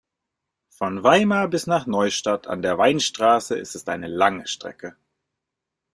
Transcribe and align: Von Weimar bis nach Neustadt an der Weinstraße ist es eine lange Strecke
Von 0.69 1.03
Weimar 1.03 1.47
bis 1.47 1.67
nach 1.67 1.85
Neustadt 1.85 2.47
an 2.47 2.63
der 2.63 2.79
Weinstraße 2.79 3.55
ist 3.55 3.75
es 3.75 3.85
eine 3.85 4.07
lange 4.07 4.47
Strecke 4.47 4.95